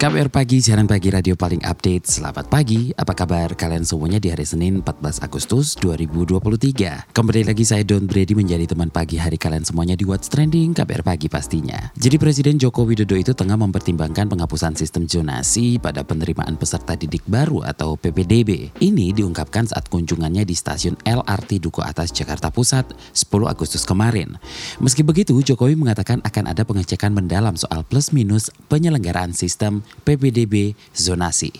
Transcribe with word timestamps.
KPR 0.00 0.32
Pagi, 0.32 0.64
siaran 0.64 0.88
pagi 0.88 1.12
radio 1.12 1.36
paling 1.36 1.60
update. 1.60 2.08
Selamat 2.08 2.48
pagi, 2.48 2.88
apa 2.96 3.12
kabar 3.12 3.52
kalian 3.52 3.84
semuanya 3.84 4.16
di 4.16 4.32
hari 4.32 4.48
Senin 4.48 4.80
14 4.80 5.20
Agustus 5.20 5.76
2023. 5.76 7.12
Kembali 7.12 7.44
lagi 7.44 7.68
saya 7.68 7.84
Don 7.84 8.08
Brady 8.08 8.32
menjadi 8.32 8.64
teman 8.64 8.88
pagi 8.88 9.20
hari 9.20 9.36
kalian 9.36 9.60
semuanya 9.60 10.00
di 10.00 10.08
What's 10.08 10.32
Trending 10.32 10.72
KPR 10.72 11.04
Pagi 11.04 11.28
pastinya. 11.28 11.92
Jadi 12.00 12.16
Presiden 12.16 12.56
Joko 12.56 12.88
Widodo 12.88 13.12
itu 13.12 13.36
tengah 13.36 13.60
mempertimbangkan 13.60 14.32
penghapusan 14.32 14.72
sistem 14.72 15.04
zonasi 15.04 15.76
pada 15.76 16.00
penerimaan 16.00 16.56
peserta 16.56 16.96
didik 16.96 17.28
baru 17.28 17.68
atau 17.68 18.00
PPDB. 18.00 18.72
Ini 18.80 19.12
diungkapkan 19.12 19.68
saat 19.68 19.92
kunjungannya 19.92 20.48
di 20.48 20.56
stasiun 20.56 20.96
LRT 21.04 21.60
Duku 21.60 21.84
Atas 21.84 22.08
Jakarta 22.08 22.48
Pusat 22.48 22.96
10 23.12 23.52
Agustus 23.52 23.84
kemarin. 23.84 24.40
Meski 24.80 25.04
begitu, 25.04 25.36
Jokowi 25.44 25.76
mengatakan 25.76 26.24
akan 26.24 26.48
ada 26.48 26.64
pengecekan 26.64 27.12
mendalam 27.12 27.52
soal 27.60 27.84
plus 27.84 28.16
minus 28.16 28.48
penyelenggaraan 28.72 29.36
sistem 29.36 29.84
PPDB 30.02 30.74
zonasi. 30.94 31.52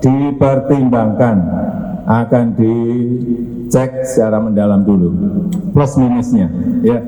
dipertimbangkan 0.00 1.36
akan 2.04 2.44
dicek 2.56 4.04
secara 4.04 4.36
mendalam 4.40 4.84
dulu 4.84 5.08
plus 5.72 5.96
minusnya 5.96 6.52
ya 6.84 7.00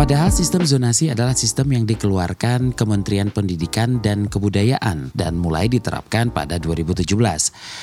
Padahal 0.00 0.32
sistem 0.32 0.64
zonasi 0.64 1.12
adalah 1.12 1.36
sistem 1.36 1.76
yang 1.76 1.84
dikeluarkan 1.84 2.72
Kementerian 2.72 3.28
Pendidikan 3.28 4.00
dan 4.00 4.32
Kebudayaan 4.32 5.12
dan 5.12 5.36
mulai 5.36 5.68
diterapkan 5.68 6.32
pada 6.32 6.56
2017. 6.56 7.04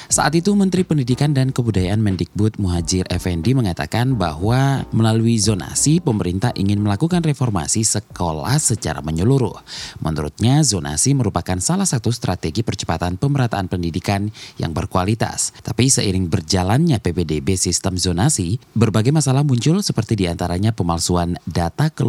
Saat 0.10 0.34
itu 0.34 0.50
Menteri 0.58 0.82
Pendidikan 0.82 1.38
dan 1.38 1.54
Kebudayaan 1.54 2.02
Mendikbud 2.02 2.58
Muhajir 2.58 3.06
Effendi 3.14 3.54
mengatakan 3.54 4.18
bahwa 4.18 4.82
melalui 4.90 5.38
zonasi 5.38 6.02
pemerintah 6.02 6.50
ingin 6.58 6.82
melakukan 6.82 7.22
reformasi 7.22 7.86
sekolah 7.86 8.58
secara 8.58 9.06
menyeluruh. 9.06 9.62
Menurutnya 10.02 10.66
zonasi 10.66 11.14
merupakan 11.14 11.62
salah 11.62 11.86
satu 11.86 12.10
strategi 12.10 12.66
percepatan 12.66 13.22
pemerataan 13.22 13.70
pendidikan 13.70 14.34
yang 14.58 14.74
berkualitas. 14.74 15.54
Tapi 15.62 15.86
seiring 15.86 16.34
berjalannya 16.34 16.98
PPDB 16.98 17.62
sistem 17.62 17.94
zonasi, 17.94 18.58
berbagai 18.74 19.14
masalah 19.14 19.46
muncul 19.46 19.86
seperti 19.86 20.18
di 20.18 20.26
antaranya 20.26 20.74
pemalsuan 20.74 21.38
data 21.46 21.94
keluarga. 21.94 22.07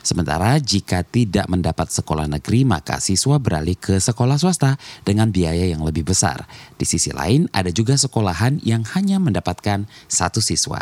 Sementara 0.00 0.56
jika 0.56 1.04
tidak 1.04 1.44
mendapat 1.52 1.92
sekolah 1.92 2.24
negeri, 2.24 2.64
maka 2.64 2.96
siswa 2.98 3.36
beralih 3.36 3.76
ke 3.76 4.00
sekolah 4.00 4.40
swasta 4.40 4.80
dengan 5.04 5.28
biaya 5.28 5.68
yang 5.68 5.84
lebih 5.84 6.08
besar. 6.08 6.48
Di 6.80 6.88
sisi 6.88 7.12
lain, 7.12 7.52
ada 7.52 7.68
juga 7.68 8.00
sekolahan 8.00 8.64
yang 8.64 8.80
hanya 8.96 9.20
mendapatkan 9.20 9.84
satu 10.08 10.40
siswa. 10.40 10.80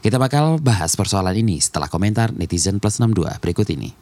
Kita 0.00 0.16
bakal 0.16 0.64
bahas 0.64 0.96
persoalan 0.96 1.36
ini 1.36 1.60
setelah 1.60 1.92
komentar 1.92 2.32
netizen 2.32 2.80
plus 2.80 2.96
62 2.96 3.36
berikut 3.44 3.68
ini. 3.68 3.92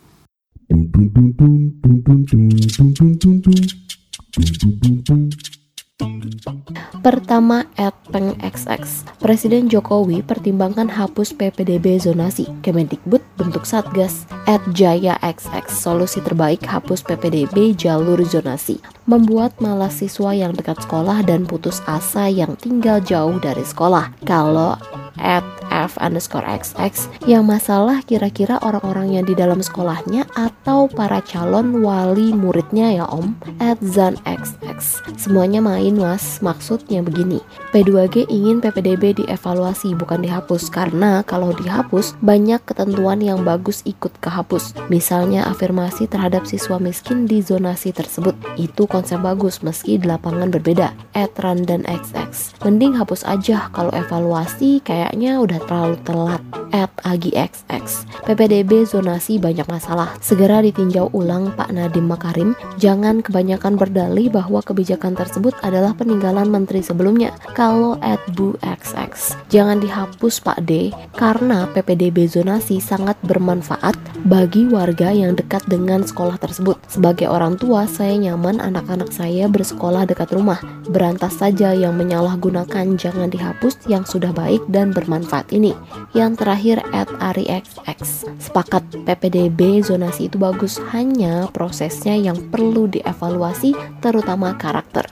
Pertama, 7.03 7.67
at 7.75 7.99
Peng 8.15 8.39
XX. 8.39 8.83
Presiden 9.19 9.67
Jokowi 9.67 10.23
pertimbangkan 10.23 10.87
hapus 10.87 11.35
PPDB 11.35 11.99
zonasi. 11.99 12.47
Kemendikbud 12.63 13.21
bentuk 13.43 13.67
satgas. 13.67 14.23
At 14.47 14.63
Jaya 14.71 15.19
XX. 15.19 15.67
Solusi 15.67 16.23
terbaik 16.23 16.63
hapus 16.63 17.03
PPDB 17.03 17.75
jalur 17.75 18.23
zonasi. 18.23 18.79
Membuat 19.11 19.59
malas 19.59 19.99
siswa 19.99 20.31
yang 20.31 20.55
dekat 20.55 20.79
sekolah 20.87 21.27
dan 21.27 21.43
putus 21.43 21.83
asa 21.91 22.31
yang 22.31 22.55
tinggal 22.55 23.03
jauh 23.03 23.35
dari 23.43 23.67
sekolah. 23.67 24.15
Kalau 24.23 24.79
at 25.21 25.45
F 25.73 25.97
underscore 26.03 26.45
XX 26.45 27.09
yang 27.25 27.47
masalah 27.47 28.03
kira-kira 28.05 28.61
orang-orang 28.61 29.17
yang 29.21 29.25
di 29.25 29.33
dalam 29.33 29.63
sekolahnya 29.63 30.29
atau 30.37 30.91
para 30.91 31.23
calon 31.25 31.81
wali 31.81 32.35
muridnya 32.35 32.93
ya 32.93 33.07
om 33.09 33.33
at 33.63 33.81
Zan 33.81 34.21
XX 34.27 35.01
semuanya 35.17 35.65
main 35.65 35.97
mas 35.97 36.43
maksudnya 36.45 37.01
begini 37.01 37.41
P2G 37.73 38.29
ingin 38.29 38.61
PPDB 38.61 39.25
dievaluasi 39.25 39.97
bukan 39.97 40.21
dihapus 40.27 40.69
karena 40.69 41.25
kalau 41.25 41.57
dihapus 41.57 42.19
banyak 42.21 42.61
ketentuan 42.69 43.25
yang 43.25 43.32
bagus 43.41 43.81
ikut 43.89 44.21
kehapus 44.21 44.77
misalnya 44.93 45.49
afirmasi 45.49 46.05
terhadap 46.05 46.45
siswa 46.45 46.77
miskin 46.77 47.25
di 47.25 47.41
zonasi 47.41 47.97
tersebut 47.97 48.37
itu 48.61 48.85
konsep 48.85 49.17
bagus 49.25 49.65
meski 49.65 49.97
di 49.97 50.05
lapangan 50.05 50.53
berbeda 50.53 50.93
at 51.17 51.33
Randan 51.41 51.89
XX 51.89 52.61
mending 52.61 53.01
hapus 53.01 53.25
aja 53.25 53.73
kalau 53.73 53.91
evaluasi 53.97 54.85
kayaknya 54.85 55.41
udah 55.41 55.57
terlalu 55.65 55.97
telat 56.05 56.45
at 56.73 56.91
AgiXX. 57.05 58.09
PPDB 58.25 58.89
zonasi 58.89 59.37
banyak 59.37 59.69
masalah. 59.69 60.17
Segera 60.25 60.65
ditinjau 60.65 61.13
ulang 61.13 61.53
Pak 61.55 61.71
Nadiem 61.71 62.09
Makarim. 62.09 62.57
Jangan 62.81 63.21
kebanyakan 63.21 63.77
berdalih 63.77 64.33
bahwa 64.33 64.65
kebijakan 64.65 65.15
tersebut 65.15 65.55
adalah 65.61 65.93
peninggalan 65.95 66.49
menteri 66.49 66.81
sebelumnya. 66.81 67.37
Kalau 67.53 68.01
at 68.01 68.19
Bu 68.33 68.57
XX, 68.65 69.37
jangan 69.53 69.79
dihapus 69.79 70.41
Pak 70.43 70.65
D 70.65 70.91
karena 71.15 71.69
PPDB 71.71 72.27
zonasi 72.27 72.81
sangat 72.81 73.12
bermanfaat 73.21 73.95
bagi 74.25 74.65
warga 74.71 75.13
yang 75.13 75.37
dekat 75.37 75.61
dengan 75.69 76.07
sekolah 76.07 76.41
tersebut. 76.41 76.81
Sebagai 76.89 77.29
orang 77.29 77.61
tua, 77.61 77.85
saya 77.85 78.17
nyaman 78.17 78.63
anak-anak 78.63 79.13
saya 79.13 79.51
bersekolah 79.51 80.09
dekat 80.09 80.33
rumah. 80.33 80.63
Berantas 80.89 81.37
saja 81.37 81.77
yang 81.77 81.99
menyalahgunakan 81.99 82.97
jangan 82.97 83.29
dihapus 83.29 83.85
yang 83.91 84.07
sudah 84.09 84.31
baik 84.33 84.63
dan 84.71 84.95
bermanfaat 84.95 85.51
ini. 85.53 85.75
Yang 86.17 86.45
terakhir 86.45 86.77
at 86.97 87.11
AriXX. 87.21 88.31
Sepakat 88.39 88.87
PPDB 89.05 89.83
zonasi 89.83 90.31
itu 90.31 90.39
bagus, 90.39 90.79
hanya 90.95 91.51
prosesnya 91.51 92.15
yang 92.15 92.39
perlu 92.49 92.89
dievaluasi 92.89 93.75
terutama 93.99 94.55
karakter. 94.57 95.05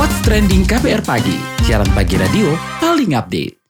What's 0.00 0.16
Trending 0.24 0.64
KPR 0.64 1.04
Pagi, 1.04 1.36
siaran 1.64 1.88
pagi 1.92 2.16
radio 2.16 2.56
paling 2.80 3.12
update. 3.16 3.60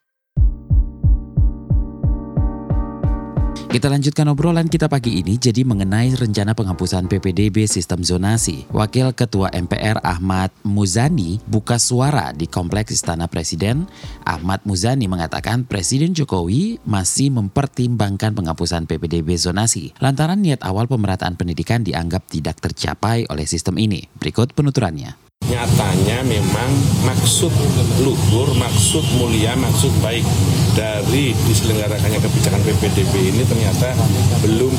Kita 3.70 3.86
lanjutkan 3.86 4.26
obrolan 4.26 4.66
kita 4.66 4.90
pagi 4.90 5.22
ini 5.22 5.38
jadi 5.38 5.62
mengenai 5.62 6.18
rencana 6.18 6.58
penghapusan 6.58 7.06
PPDB 7.06 7.70
sistem 7.70 8.02
zonasi. 8.02 8.66
Wakil 8.74 9.14
Ketua 9.14 9.46
MPR 9.54 10.02
Ahmad 10.02 10.50
Muzani 10.66 11.38
buka 11.46 11.78
suara 11.78 12.34
di 12.34 12.50
Kompleks 12.50 12.98
Istana 12.98 13.30
Presiden. 13.30 13.86
Ahmad 14.26 14.66
Muzani 14.66 15.06
mengatakan 15.06 15.62
Presiden 15.70 16.18
Jokowi 16.18 16.82
masih 16.82 17.30
mempertimbangkan 17.30 18.34
penghapusan 18.34 18.90
PPDB 18.90 19.38
zonasi 19.38 19.94
lantaran 20.02 20.42
niat 20.42 20.66
awal 20.66 20.90
pemerataan 20.90 21.38
pendidikan 21.38 21.86
dianggap 21.86 22.26
tidak 22.26 22.58
tercapai 22.58 23.30
oleh 23.30 23.46
sistem 23.46 23.78
ini. 23.78 24.02
Berikut 24.18 24.50
penuturannya. 24.50 25.29
Nyatanya 25.50 26.24
memang 26.24 26.70
maksud 27.04 27.52
luhur, 28.00 28.48
maksud 28.56 29.04
mulia, 29.18 29.52
maksud 29.58 29.90
baik 30.00 30.24
dari 30.72 31.36
diselenggarakannya 31.50 32.16
kebijakan 32.22 32.62
PPDB 32.64 33.34
ini 33.34 33.42
ternyata 33.44 33.92
belum 34.40 34.72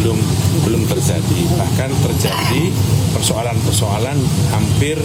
belum 0.00 0.18
belum 0.64 0.82
terjadi. 0.88 1.40
Bahkan 1.60 1.90
terjadi 2.08 2.62
persoalan-persoalan 3.12 4.16
hampir 4.54 4.96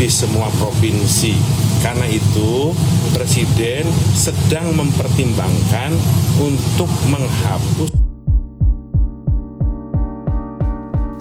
di 0.00 0.08
semua 0.10 0.50
provinsi. 0.58 1.36
Karena 1.84 2.08
itu 2.08 2.72
Presiden 3.14 3.86
sedang 4.16 4.74
mempertimbangkan 4.74 5.94
untuk 6.42 6.90
menghapus 7.06 8.03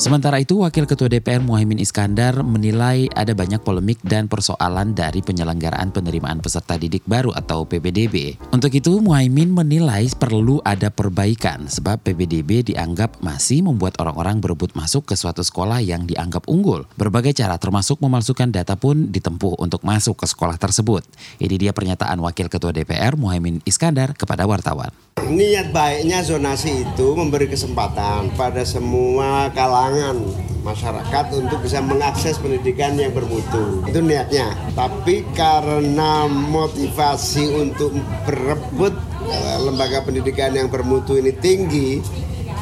Sementara 0.04 0.36
itu, 0.36 0.60
Wakil 0.60 0.84
Ketua 0.84 1.08
DPR 1.08 1.40
Muhaimin 1.40 1.80
Iskandar 1.80 2.44
menilai 2.44 3.08
ada 3.16 3.32
banyak 3.32 3.64
polemik 3.64 4.04
dan 4.04 4.28
persoalan 4.28 4.92
dari 4.92 5.24
penyelenggaraan 5.24 5.96
penerimaan 5.96 6.44
peserta 6.44 6.76
didik 6.76 7.08
baru 7.08 7.32
atau 7.32 7.64
PPDB. 7.64 8.36
Untuk 8.52 8.76
itu, 8.76 9.00
Muhaimin 9.00 9.56
menilai 9.56 10.12
perlu 10.20 10.60
ada 10.68 10.92
perbaikan 10.92 11.72
sebab 11.72 12.04
PPDB 12.04 12.76
dianggap 12.76 13.24
masih 13.24 13.64
membuat 13.64 13.96
orang-orang 14.04 14.44
berebut 14.44 14.76
masuk 14.76 15.08
ke 15.08 15.16
suatu 15.16 15.40
sekolah 15.40 15.80
yang 15.80 16.04
dianggap 16.04 16.52
unggul. 16.52 16.84
Berbagai 17.00 17.40
cara 17.40 17.56
termasuk 17.56 18.04
memalsukan 18.04 18.52
data 18.52 18.76
pun 18.76 19.08
ditempuh 19.08 19.56
untuk 19.56 19.88
masuk 19.88 20.20
ke 20.20 20.28
sekolah 20.28 20.60
tersebut. 20.60 21.08
Ini 21.40 21.56
dia 21.56 21.72
pernyataan 21.72 22.20
Wakil 22.20 22.52
Ketua 22.52 22.76
DPR 22.76 23.16
Muhaimin 23.16 23.64
Iskandar 23.64 24.20
kepada 24.20 24.44
wartawan. 24.44 24.92
Niat 25.24 25.72
baiknya 25.72 26.20
zonasi 26.20 26.84
itu 26.84 27.08
memberi 27.16 27.48
kesempatan 27.48 28.36
pada 28.36 28.68
semua 28.68 29.48
kalangan 29.56 29.93
kesenjangan 29.94 30.18
masyarakat 30.66 31.26
untuk 31.38 31.60
bisa 31.62 31.80
mengakses 31.86 32.36
pendidikan 32.42 32.98
yang 32.98 33.14
bermutu. 33.14 33.86
Itu 33.86 34.02
niatnya. 34.02 34.58
Tapi 34.74 35.22
karena 35.38 36.26
motivasi 36.26 37.54
untuk 37.62 37.94
berebut 38.26 38.94
eh, 39.30 39.58
lembaga 39.62 40.02
pendidikan 40.02 40.58
yang 40.58 40.72
bermutu 40.74 41.20
ini 41.20 41.30
tinggi, 41.38 42.02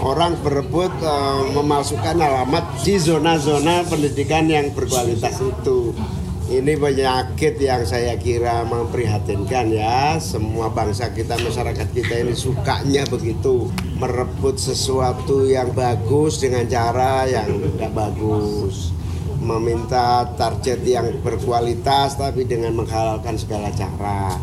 orang 0.04 0.36
berebut 0.42 0.92
uh, 1.06 1.46
memasukkan 1.56 2.18
alamat 2.18 2.66
di 2.82 2.98
zona-zona 2.98 3.86
pendidikan 3.86 4.50
yang 4.50 4.74
berkualitas 4.74 5.38
itu. 5.40 5.94
Ini 6.52 6.76
penyakit 6.76 7.64
yang 7.64 7.88
saya 7.88 8.20
kira 8.20 8.68
memprihatinkan 8.68 9.72
ya. 9.72 10.20
Semua 10.20 10.68
bangsa 10.68 11.08
kita, 11.16 11.40
masyarakat 11.40 11.88
kita 11.96 12.28
ini 12.28 12.36
sukanya 12.36 13.08
begitu. 13.08 13.72
Merebut 13.96 14.60
sesuatu 14.60 15.48
yang 15.48 15.72
bagus 15.72 16.44
dengan 16.44 16.68
cara 16.68 17.24
yang 17.24 17.56
tidak 17.56 17.96
bagus. 17.96 18.92
Meminta 19.40 20.28
target 20.36 20.84
yang 20.84 21.24
berkualitas 21.24 22.20
tapi 22.20 22.44
dengan 22.44 22.76
menghalalkan 22.76 23.40
segala 23.40 23.72
cara. 23.72 24.36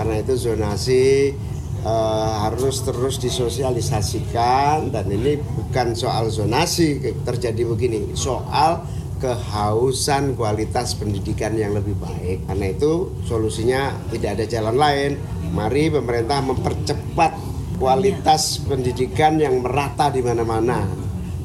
Karena 0.00 0.16
itu 0.16 0.40
zonasi 0.40 1.36
uh, 1.84 2.48
harus 2.48 2.80
terus 2.88 3.20
disosialisasikan 3.20 4.88
dan 4.88 5.12
ini 5.12 5.36
bukan 5.36 5.92
soal 5.92 6.32
zonasi 6.32 7.04
terjadi 7.20 7.68
begini, 7.68 8.16
soal 8.16 8.80
kehausan 9.20 10.34
kualitas 10.34 10.96
pendidikan 10.96 11.52
yang 11.54 11.76
lebih 11.76 11.94
baik. 12.00 12.48
Karena 12.48 12.66
itu 12.72 13.12
solusinya 13.28 13.92
tidak 14.08 14.40
ada 14.40 14.44
jalan 14.48 14.76
lain. 14.80 15.10
Mari 15.52 15.92
pemerintah 15.92 16.40
mempercepat 16.40 17.36
kualitas 17.76 18.64
pendidikan 18.64 19.36
yang 19.36 19.60
merata 19.60 20.08
di 20.08 20.24
mana-mana. 20.24 20.88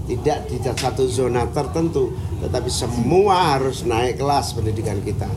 Tidak 0.05 0.39
di 0.47 0.61
satu 0.61 1.09
zona 1.09 1.49
tertentu, 1.49 2.13
tetapi 2.37 2.69
semua 2.69 3.57
harus 3.57 3.81
naik 3.83 4.21
kelas 4.21 4.53
pendidikan 4.53 5.01
kita. 5.01 5.27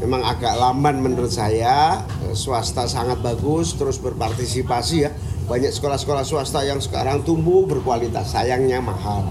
Memang 0.00 0.24
agak 0.24 0.56
lamban 0.56 0.98
menurut 0.98 1.28
saya, 1.30 2.02
swasta 2.32 2.88
sangat 2.88 3.20
bagus 3.20 3.76
terus 3.76 4.00
berpartisipasi 4.00 4.96
ya. 5.04 5.12
Banyak 5.44 5.76
sekolah-sekolah 5.76 6.24
swasta 6.24 6.64
yang 6.64 6.80
sekarang 6.80 7.20
tumbuh 7.20 7.68
berkualitas, 7.68 8.32
sayangnya 8.32 8.80
mahal. 8.80 9.28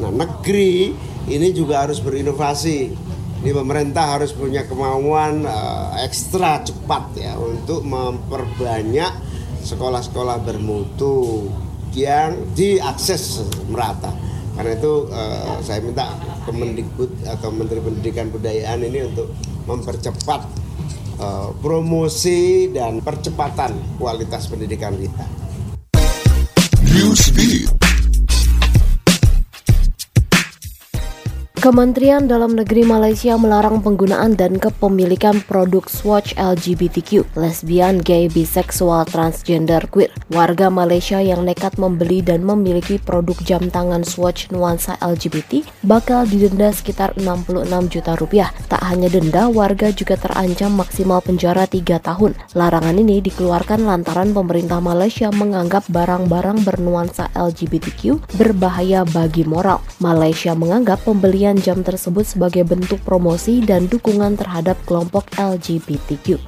Nah, 0.00 0.12
negeri 0.12 0.96
ini 1.26 1.50
juga 1.50 1.86
harus 1.86 1.98
berinovasi. 1.98 2.94
Ini 3.36 3.52
pemerintah 3.52 4.18
harus 4.18 4.32
punya 4.34 4.66
kemauan 4.66 5.46
uh, 5.46 5.94
ekstra 6.02 6.64
cepat 6.66 7.14
ya 7.14 7.36
untuk 7.38 7.84
memperbanyak 7.84 9.12
sekolah-sekolah 9.62 10.42
bermutu 10.42 11.46
yang 11.94 12.34
diakses 12.56 13.44
merata. 13.70 14.10
Karena 14.56 14.72
itu 14.72 14.92
uh, 15.12 15.60
saya 15.60 15.84
minta 15.84 16.16
Kemendikbud 16.48 17.26
atau 17.28 17.52
Menteri 17.52 17.82
Pendidikan 17.82 18.32
Budayaan 18.32 18.80
ini 18.86 19.04
untuk 19.04 19.28
mempercepat 19.68 20.40
uh, 21.20 21.50
promosi 21.60 22.72
dan 22.72 23.04
percepatan 23.04 23.98
kualitas 24.00 24.48
pendidikan 24.48 24.96
kita. 24.96 25.26
Newsbeat. 26.86 27.85
Kementerian 31.66 32.30
Dalam 32.30 32.54
Negeri 32.54 32.86
Malaysia 32.86 33.34
melarang 33.34 33.82
penggunaan 33.82 34.38
dan 34.38 34.54
kepemilikan 34.54 35.42
produk 35.50 35.82
swatch 35.90 36.30
LGBTQ, 36.38 37.26
lesbian, 37.34 37.98
gay, 37.98 38.30
biseksual, 38.30 39.02
transgender, 39.10 39.82
queer. 39.90 40.14
Warga 40.30 40.70
Malaysia 40.70 41.18
yang 41.18 41.42
nekat 41.42 41.74
membeli 41.74 42.22
dan 42.22 42.46
memiliki 42.46 43.02
produk 43.02 43.34
jam 43.42 43.66
tangan 43.66 44.06
swatch 44.06 44.46
nuansa 44.54 44.94
LGBT 45.02 45.66
bakal 45.82 46.22
didenda 46.30 46.70
sekitar 46.70 47.18
66 47.18 47.66
juta 47.90 48.14
rupiah. 48.14 48.54
Tak 48.70 48.86
hanya 48.86 49.10
denda, 49.10 49.50
warga 49.50 49.90
juga 49.90 50.14
terancam 50.14 50.70
maksimal 50.70 51.18
penjara 51.18 51.66
3 51.66 51.98
tahun. 51.98 52.38
Larangan 52.54 52.94
ini 52.94 53.18
dikeluarkan 53.26 53.82
lantaran 53.82 54.30
pemerintah 54.30 54.78
Malaysia 54.78 55.34
menganggap 55.34 55.82
barang-barang 55.90 56.62
bernuansa 56.62 57.34
LGBTQ 57.34 58.38
berbahaya 58.38 59.02
bagi 59.02 59.42
moral. 59.42 59.82
Malaysia 59.98 60.54
menganggap 60.54 61.02
pembelian 61.02 61.55
jam 61.60 61.84
tersebut 61.84 62.24
sebagai 62.24 62.64
bentuk 62.64 63.00
promosi 63.04 63.64
dan 63.64 63.88
dukungan 63.90 64.36
terhadap 64.40 64.76
kelompok 64.84 65.28
LGBTQ. 65.36 66.38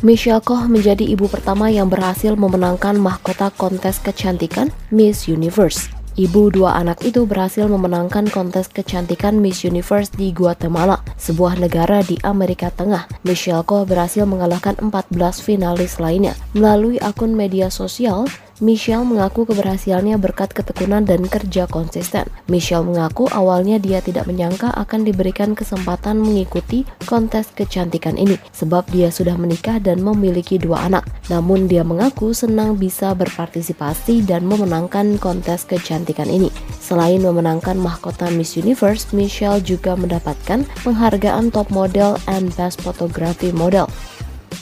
Michelle 0.00 0.40
Koh 0.40 0.64
menjadi 0.64 1.04
ibu 1.04 1.28
pertama 1.28 1.68
yang 1.68 1.92
berhasil 1.92 2.32
memenangkan 2.32 2.96
mahkota 2.96 3.52
kontes 3.52 4.00
kecantikan 4.00 4.72
Miss 4.88 5.28
Universe. 5.28 5.92
Ibu 6.18 6.50
dua 6.50 6.74
anak 6.74 7.06
itu 7.06 7.22
berhasil 7.22 7.70
memenangkan 7.70 8.26
kontes 8.32 8.66
kecantikan 8.66 9.38
Miss 9.38 9.62
Universe 9.62 10.10
di 10.10 10.34
Guatemala, 10.34 11.04
sebuah 11.20 11.60
negara 11.60 12.02
di 12.02 12.18
Amerika 12.26 12.72
Tengah. 12.72 13.06
Michelle 13.28 13.62
Koh 13.62 13.86
berhasil 13.86 14.26
mengalahkan 14.26 14.74
14 14.80 15.12
finalis 15.38 16.02
lainnya. 16.02 16.34
Melalui 16.56 16.98
akun 16.98 17.36
media 17.36 17.70
sosial, 17.70 18.26
Michelle 18.60 19.08
mengaku 19.08 19.48
keberhasilannya 19.48 20.20
berkat 20.20 20.52
ketekunan 20.52 21.08
dan 21.08 21.24
kerja 21.24 21.64
konsisten. 21.64 22.28
Michelle 22.44 22.84
mengaku 22.84 23.24
awalnya 23.32 23.80
dia 23.80 24.04
tidak 24.04 24.28
menyangka 24.28 24.68
akan 24.76 25.08
diberikan 25.08 25.56
kesempatan 25.56 26.20
mengikuti 26.20 26.84
kontes 27.08 27.48
kecantikan 27.56 28.20
ini 28.20 28.36
sebab 28.52 28.84
dia 28.92 29.08
sudah 29.08 29.40
menikah 29.40 29.80
dan 29.80 30.04
memiliki 30.04 30.60
dua 30.60 30.92
anak. 30.92 31.08
Namun 31.32 31.72
dia 31.72 31.80
mengaku 31.80 32.36
senang 32.36 32.76
bisa 32.76 33.16
berpartisipasi 33.16 34.28
dan 34.28 34.44
memenangkan 34.44 35.16
kontes 35.16 35.64
kecantikan 35.64 36.28
ini. 36.28 36.52
Selain 36.84 37.16
memenangkan 37.16 37.80
mahkota 37.80 38.28
Miss 38.28 38.60
Universe, 38.60 39.08
Michelle 39.16 39.64
juga 39.64 39.96
mendapatkan 39.96 40.68
penghargaan 40.84 41.48
top 41.48 41.72
model 41.72 42.20
and 42.28 42.52
best 42.60 42.84
photography 42.84 43.56
model. 43.56 43.88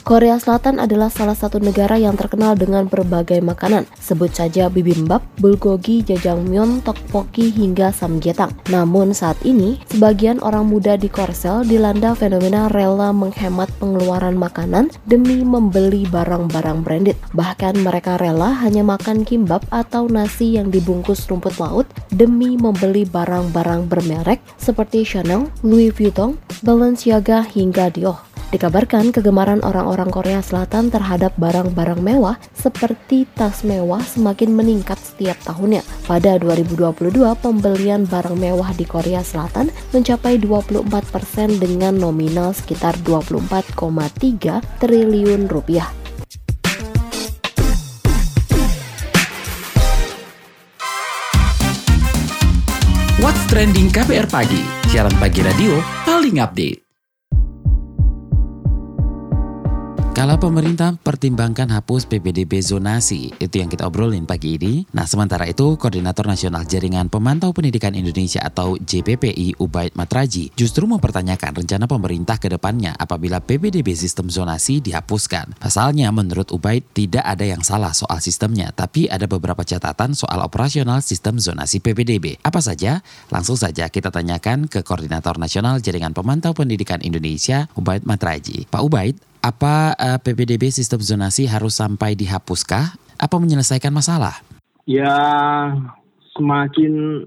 Korea 0.07 0.41
Selatan 0.41 0.81
adalah 0.81 1.11
salah 1.13 1.37
satu 1.37 1.61
negara 1.61 1.99
yang 1.99 2.17
terkenal 2.17 2.57
dengan 2.57 2.89
berbagai 2.89 3.43
makanan. 3.45 3.85
Sebut 4.01 4.33
saja 4.33 4.65
bibimbap, 4.71 5.21
bulgogi, 5.37 6.01
jajangmyeon, 6.01 6.81
tteokbokki 6.81 7.53
hingga 7.53 7.93
samgyetang. 7.93 8.49
Namun 8.73 9.13
saat 9.13 9.37
ini, 9.45 9.77
sebagian 9.91 10.41
orang 10.41 10.65
muda 10.65 10.97
di 10.97 11.11
Korsel 11.11 11.67
dilanda 11.67 12.17
fenomena 12.17 12.71
rela 12.71 13.13
menghemat 13.13 13.69
pengeluaran 13.77 14.33
makanan 14.33 14.89
demi 15.05 15.45
membeli 15.45 16.09
barang-barang 16.09 16.79
branded. 16.81 17.17
Bahkan 17.37 17.81
mereka 17.83 18.17
rela 18.17 18.53
hanya 18.65 18.81
makan 18.81 19.25
kimbap 19.25 19.65
atau 19.69 20.09
nasi 20.09 20.57
yang 20.57 20.73
dibungkus 20.73 21.27
rumput 21.29 21.57
laut 21.61 21.85
demi 22.13 22.57
membeli 22.57 23.05
barang-barang 23.05 23.85
bermerek 23.85 24.41
seperti 24.57 25.05
Chanel, 25.05 25.49
Louis 25.61 25.93
Vuitton, 25.93 26.37
Balenciaga 26.65 27.45
hingga 27.45 27.93
Dior. 27.93 28.28
Dikabarkan 28.49 29.13
kegemaran 29.13 29.61
orang-orang 29.61 30.09
Korea 30.09 30.41
Selatan 30.41 30.89
terhadap 30.89 31.37
barang-barang 31.37 32.01
mewah 32.01 32.41
seperti 32.57 33.29
tas 33.37 33.61
mewah 33.61 34.01
semakin 34.01 34.57
meningkat 34.57 34.97
setiap 34.97 35.37
tahunnya. 35.45 35.85
Pada 36.09 36.41
2022, 36.41 37.13
pembelian 37.45 38.09
barang 38.09 38.33
mewah 38.33 38.73
di 38.73 38.89
Korea 38.89 39.21
Selatan 39.21 39.69
mencapai 39.93 40.41
24% 40.41 41.61
dengan 41.61 41.93
nominal 41.93 42.57
sekitar 42.57 42.97
24,3 43.05 44.81
triliun 44.81 45.45
rupiah. 45.45 45.93
What's 53.21 53.45
Trending 53.45 53.93
KPR 53.93 54.25
Pagi, 54.25 54.65
siaran 54.89 55.13
pagi 55.21 55.45
radio 55.45 55.77
paling 56.01 56.41
update. 56.41 56.88
Kalau 60.19 60.35
pemerintah 60.35 60.99
pertimbangkan 60.99 61.71
hapus 61.79 62.03
PPDB 62.03 62.59
zonasi, 62.59 63.31
itu 63.39 63.55
yang 63.55 63.71
kita 63.71 63.87
obrolin 63.87 64.27
pagi 64.27 64.59
ini. 64.59 64.83
Nah, 64.91 65.07
sementara 65.07 65.47
itu, 65.47 65.79
Koordinator 65.79 66.27
Nasional 66.27 66.67
Jaringan 66.67 67.07
Pemantau 67.07 67.55
Pendidikan 67.55 67.95
Indonesia 67.95 68.43
atau 68.43 68.75
JPPI 68.75 69.63
Ubaid 69.63 69.95
Matraji 69.95 70.51
justru 70.59 70.91
mempertanyakan 70.91 71.63
rencana 71.63 71.87
pemerintah 71.87 72.35
ke 72.35 72.51
depannya 72.51 72.99
apabila 72.99 73.39
PPDB 73.39 73.95
sistem 73.95 74.27
zonasi 74.27 74.83
dihapuskan. 74.83 75.55
Pasalnya, 75.55 76.11
menurut 76.11 76.51
Ubaid, 76.51 76.83
tidak 76.91 77.23
ada 77.23 77.47
yang 77.47 77.63
salah 77.63 77.95
soal 77.95 78.19
sistemnya, 78.19 78.75
tapi 78.75 79.07
ada 79.07 79.23
beberapa 79.23 79.63
catatan 79.63 80.19
soal 80.19 80.43
operasional 80.43 80.99
sistem 80.99 81.39
zonasi 81.39 81.79
PPDB. 81.79 82.43
Apa 82.43 82.59
saja? 82.59 82.99
Langsung 83.31 83.55
saja 83.55 83.87
kita 83.87 84.11
tanyakan 84.11 84.67
ke 84.67 84.83
Koordinator 84.83 85.39
Nasional 85.39 85.79
Jaringan 85.79 86.11
Pemantau 86.11 86.51
Pendidikan 86.51 86.99
Indonesia, 87.07 87.71
Ubaid 87.79 88.03
Matraji. 88.03 88.67
Pak 88.67 88.83
Ubaid, 88.83 89.28
apa 89.39 89.95
uh, 89.95 90.15
eh, 90.15 90.19
PPDB 90.19 90.67
sistem 90.67 90.99
zonasi 90.99 91.47
harus 91.47 91.79
sampai 91.79 92.15
dihapuskah? 92.15 92.95
Apa 93.19 93.35
menyelesaikan 93.39 93.91
masalah? 93.91 94.43
Ya 94.83 95.15
semakin 96.35 97.23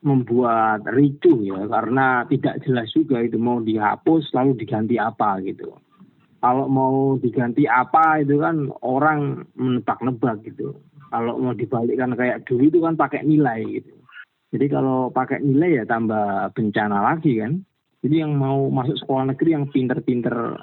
membuat 0.00 0.86
ricuh 0.94 1.42
ya 1.42 1.66
karena 1.66 2.22
tidak 2.30 2.62
jelas 2.62 2.88
juga 2.94 3.20
itu 3.20 3.36
mau 3.36 3.58
dihapus 3.58 4.30
lalu 4.32 4.56
diganti 4.60 4.96
apa 4.96 5.42
gitu. 5.42 5.74
Kalau 6.38 6.70
mau 6.70 7.18
diganti 7.18 7.66
apa 7.66 8.22
itu 8.22 8.38
kan 8.38 8.70
orang 8.86 9.42
menebak-nebak 9.58 10.46
gitu. 10.46 10.78
Kalau 11.10 11.34
mau 11.40 11.56
dibalikkan 11.56 12.14
kayak 12.14 12.46
dulu 12.46 12.70
itu 12.70 12.78
kan 12.78 12.94
pakai 12.94 13.26
nilai 13.26 13.64
gitu. 13.66 13.92
Jadi 14.54 14.66
kalau 14.70 15.10
pakai 15.10 15.42
nilai 15.42 15.82
ya 15.82 15.84
tambah 15.84 16.54
bencana 16.54 17.04
lagi 17.04 17.42
kan. 17.42 17.58
Jadi 17.98 18.22
yang 18.22 18.38
mau 18.38 18.70
masuk 18.70 18.94
sekolah 19.02 19.34
negeri 19.34 19.58
yang 19.58 19.66
pinter-pinter 19.74 20.54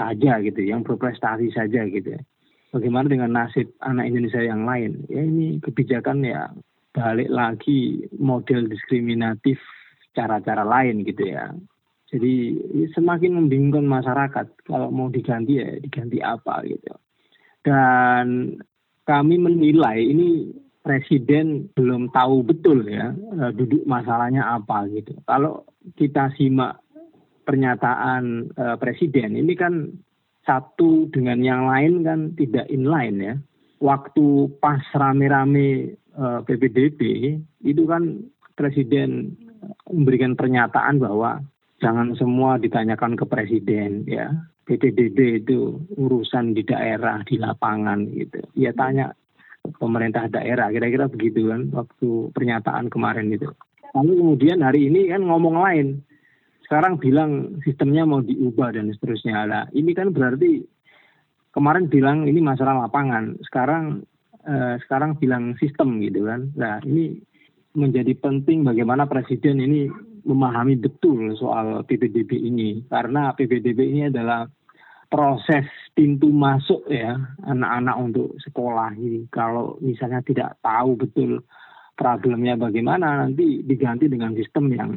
saja 0.00 0.40
gitu, 0.40 0.64
yang 0.64 0.80
berprestasi 0.80 1.52
saja 1.52 1.84
gitu. 1.84 2.16
Bagaimana 2.72 3.12
dengan 3.12 3.36
nasib 3.36 3.68
anak 3.84 4.08
Indonesia 4.08 4.40
yang 4.40 4.64
lain? 4.64 5.04
Ya 5.12 5.20
ini 5.20 5.60
kebijakan 5.60 6.24
ya 6.24 6.48
balik 6.96 7.28
lagi 7.28 8.08
model 8.16 8.70
diskriminatif 8.70 9.60
cara-cara 10.16 10.64
lain 10.64 11.04
gitu 11.04 11.28
ya. 11.28 11.52
Jadi 12.10 12.58
semakin 12.94 13.38
membingungkan 13.38 13.86
masyarakat. 13.86 14.66
Kalau 14.66 14.88
mau 14.90 15.10
diganti 15.10 15.62
ya 15.62 15.78
diganti 15.78 16.18
apa 16.18 16.62
gitu. 16.66 16.94
Dan 17.62 18.56
kami 19.06 19.36
menilai 19.38 20.00
ini 20.02 20.50
presiden 20.80 21.68
belum 21.76 22.08
tahu 22.10 22.42
betul 22.46 22.88
ya 22.88 23.12
eh, 23.14 23.50
duduk 23.54 23.82
masalahnya 23.86 24.46
apa 24.46 24.90
gitu. 24.90 25.14
Kalau 25.26 25.66
kita 25.94 26.34
simak 26.34 26.82
pernyataan 27.44 28.54
uh, 28.54 28.76
presiden 28.76 29.36
ini 29.36 29.54
kan 29.56 29.92
satu 30.44 31.08
dengan 31.12 31.40
yang 31.44 31.68
lain 31.68 32.02
kan 32.02 32.20
tidak 32.34 32.66
inline 32.72 33.16
ya. 33.20 33.34
Waktu 33.80 34.60
pas 34.60 34.80
rame-rame 34.92 35.96
uh, 36.12 36.40
eh, 36.40 36.40
PPDB 36.44 37.00
itu 37.64 37.82
kan 37.88 38.20
presiden 38.52 39.36
memberikan 39.88 40.36
pernyataan 40.36 41.00
bahwa 41.00 41.40
jangan 41.80 42.12
semua 42.16 42.60
ditanyakan 42.60 43.16
ke 43.16 43.24
presiden 43.24 44.04
ya. 44.04 44.28
PPDB 44.68 45.42
itu 45.42 45.80
urusan 45.98 46.54
di 46.54 46.62
daerah, 46.62 47.24
di 47.26 47.40
lapangan 47.40 48.06
gitu. 48.12 48.38
Ya 48.54 48.70
tanya 48.70 49.16
pemerintah 49.80 50.28
daerah 50.32 50.72
kira-kira 50.72 51.06
begitu 51.10 51.52
kan 51.52 51.68
waktu 51.72 52.32
pernyataan 52.32 52.88
kemarin 52.88 53.28
itu 53.28 53.48
lalu 53.92 54.12
kemudian 54.16 54.64
hari 54.64 54.88
ini 54.88 55.12
kan 55.12 55.26
ngomong 55.26 55.56
lain 55.60 55.86
sekarang 56.70 57.02
bilang 57.02 57.58
sistemnya 57.66 58.06
mau 58.06 58.22
diubah 58.22 58.70
dan 58.70 58.94
seterusnya. 58.94 59.42
Lah 59.42 59.66
ini 59.74 59.90
kan 59.90 60.14
berarti 60.14 60.62
kemarin 61.50 61.90
bilang 61.90 62.30
ini 62.30 62.38
masalah 62.38 62.86
lapangan. 62.86 63.34
Sekarang 63.42 64.06
eh, 64.46 64.78
sekarang 64.86 65.18
bilang 65.18 65.58
sistem 65.58 65.98
gitu 65.98 66.30
kan. 66.30 66.54
Nah 66.54 66.78
ini 66.86 67.18
menjadi 67.74 68.14
penting 68.14 68.62
bagaimana 68.62 69.10
presiden 69.10 69.58
ini 69.58 69.90
memahami 70.22 70.78
betul 70.78 71.34
soal 71.34 71.82
PPDB 71.82 72.38
ini. 72.38 72.86
Karena 72.86 73.34
PPDB 73.34 73.90
ini 73.90 74.02
adalah 74.06 74.46
proses 75.10 75.66
pintu 75.90 76.30
masuk 76.30 76.86
ya 76.86 77.18
anak-anak 77.50 77.96
untuk 77.98 78.38
sekolah 78.46 78.94
ini. 78.94 79.26
Kalau 79.26 79.74
misalnya 79.82 80.22
tidak 80.22 80.54
tahu 80.62 80.94
betul 80.94 81.42
problemnya 81.98 82.54
bagaimana, 82.54 83.26
nanti 83.26 83.66
diganti 83.66 84.06
dengan 84.06 84.38
sistem 84.38 84.70
yang 84.70 84.90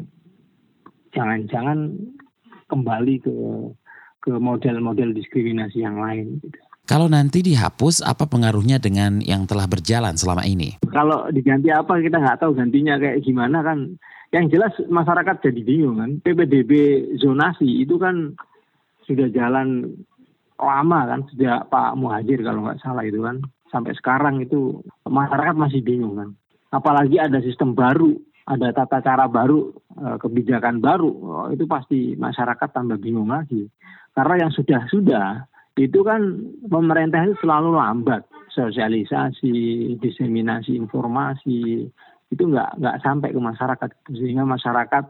jangan-jangan 1.14 1.94
kembali 2.68 3.16
ke 3.22 3.36
ke 4.24 4.34
model-model 4.40 5.12
diskriminasi 5.14 5.84
yang 5.84 6.00
lain. 6.00 6.40
Gitu. 6.40 6.58
Kalau 6.84 7.08
nanti 7.08 7.40
dihapus, 7.40 8.04
apa 8.04 8.28
pengaruhnya 8.28 8.76
dengan 8.76 9.24
yang 9.24 9.48
telah 9.48 9.68
berjalan 9.68 10.20
selama 10.20 10.44
ini? 10.44 10.76
Kalau 10.92 11.32
diganti 11.32 11.72
apa 11.72 12.00
kita 12.00 12.20
nggak 12.20 12.44
tahu 12.44 12.52
gantinya 12.56 13.00
kayak 13.00 13.24
gimana 13.24 13.64
kan. 13.64 13.96
Yang 14.36 14.58
jelas 14.58 14.74
masyarakat 14.90 15.46
jadi 15.46 15.62
bingung 15.64 16.02
kan. 16.02 16.12
PPDB 16.20 16.72
zonasi 17.22 17.86
itu 17.86 17.96
kan 17.96 18.36
sudah 19.08 19.28
jalan 19.32 19.96
lama 20.60 21.00
kan 21.08 21.20
sejak 21.32 21.68
Pak 21.68 21.96
Muhajir 22.00 22.40
kalau 22.44 22.68
nggak 22.68 22.80
salah 22.80 23.04
itu 23.04 23.20
kan 23.20 23.44
sampai 23.72 23.94
sekarang 23.98 24.40
itu 24.40 24.80
masyarakat 25.04 25.56
masih 25.58 25.84
bingung 25.84 26.16
kan 26.16 26.30
apalagi 26.72 27.20
ada 27.20 27.44
sistem 27.44 27.76
baru 27.76 28.16
ada 28.44 28.76
tata 28.76 29.00
cara 29.00 29.26
baru 29.32 29.72
eh, 30.00 30.18
kebijakan 30.20 30.84
baru 30.84 31.12
oh, 31.12 31.48
itu 31.52 31.64
pasti 31.64 32.20
masyarakat 32.20 32.70
tambah 32.76 33.00
bingung 33.00 33.32
lagi. 33.32 33.68
Karena 34.14 34.46
yang 34.46 34.52
sudah 34.54 34.86
sudah 34.92 35.48
itu 35.74 36.06
kan 36.06 36.22
pemerintah 36.70 37.26
itu 37.26 37.36
selalu 37.42 37.80
lambat. 37.80 38.28
Sosialisasi 38.54 39.54
diseminasi 39.98 40.78
informasi 40.78 41.90
itu 42.30 42.44
nggak 42.46 42.78
nggak 42.78 43.00
sampai 43.02 43.34
ke 43.34 43.42
masyarakat. 43.42 43.90
Sehingga 44.14 44.46
masyarakat 44.46 45.04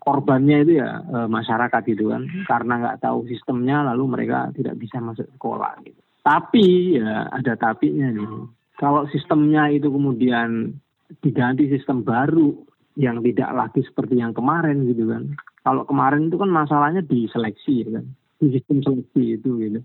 korbannya 0.00 0.64
itu 0.64 0.80
ya 0.80 1.04
e, 1.04 1.18
masyarakat 1.28 1.82
gitu 1.84 2.16
kan. 2.16 2.24
Karena 2.48 2.72
nggak 2.80 3.04
tahu 3.04 3.28
sistemnya 3.28 3.84
lalu 3.92 4.16
mereka 4.16 4.48
tidak 4.56 4.80
bisa 4.80 4.96
masuk 5.04 5.28
sekolah 5.36 5.76
gitu. 5.84 6.00
Tapi 6.24 6.96
ya 6.96 7.28
ada 7.28 7.52
tapinya 7.60 8.08
nih. 8.08 8.48
Kalau 8.80 9.04
sistemnya 9.12 9.68
itu 9.68 9.92
kemudian 9.92 10.80
diganti 11.18 11.66
sistem 11.66 12.06
baru 12.06 12.54
yang 12.94 13.22
tidak 13.22 13.50
lagi 13.54 13.80
seperti 13.82 14.18
yang 14.18 14.30
kemarin 14.30 14.86
gitu 14.86 15.10
kan. 15.10 15.34
Kalau 15.66 15.82
kemarin 15.84 16.30
itu 16.30 16.36
kan 16.38 16.50
masalahnya 16.50 17.02
di 17.04 17.26
seleksi 17.30 17.86
ya 17.86 18.00
kan, 18.00 18.06
di 18.38 18.46
sistem 18.54 18.78
seleksi 18.82 19.40
itu 19.40 19.50
gitu. 19.60 19.80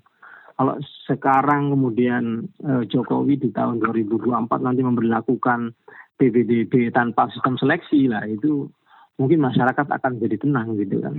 Kalau 0.55 0.79
sekarang 1.03 1.75
kemudian 1.75 2.47
e, 2.63 2.87
Jokowi 2.87 3.35
di 3.35 3.49
tahun 3.51 3.83
2024 3.83 4.47
nanti 4.63 4.81
memperlakukan 4.87 5.75
PBDB 6.15 6.95
tanpa 6.95 7.27
sistem 7.35 7.59
seleksi 7.59 8.07
lah 8.07 8.23
itu 8.23 8.71
mungkin 9.19 9.43
masyarakat 9.43 9.83
akan 9.83 10.11
jadi 10.23 10.39
tenang 10.39 10.79
gitu 10.79 11.03
kan. 11.03 11.15